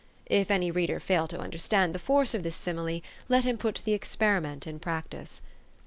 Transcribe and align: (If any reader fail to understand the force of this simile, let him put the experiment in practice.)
(If 0.25 0.49
any 0.49 0.71
reader 0.71 0.99
fail 0.99 1.27
to 1.27 1.39
understand 1.39 1.93
the 1.93 1.99
force 1.99 2.33
of 2.33 2.41
this 2.41 2.55
simile, 2.55 3.01
let 3.29 3.43
him 3.43 3.55
put 3.59 3.83
the 3.85 3.93
experiment 3.93 4.65
in 4.65 4.79
practice.) 4.79 5.41